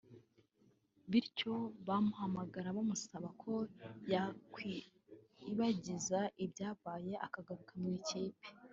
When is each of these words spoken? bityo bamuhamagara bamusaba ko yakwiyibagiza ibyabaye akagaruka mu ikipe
bityo 1.11 1.53
bamuhamagara 1.87 2.75
bamusaba 2.77 3.27
ko 3.41 3.53
yakwiyibagiza 4.11 6.19
ibyabaye 6.43 7.13
akagaruka 7.25 7.71
mu 7.81 7.89
ikipe 7.99 8.45